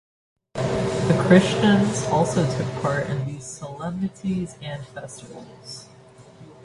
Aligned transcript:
The 0.55 1.25
Christians 1.27 2.05
also 2.07 2.43
took 2.57 2.81
part 2.81 3.07
in 3.11 3.23
these 3.27 3.45
solemnities 3.45 4.55
and 4.59 4.83
festivals. 4.87 5.89